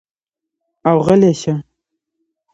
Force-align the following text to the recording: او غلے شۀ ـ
او 0.89 0.95
غلے 1.05 1.31
شۀ 1.41 1.53
ـ 1.61 1.65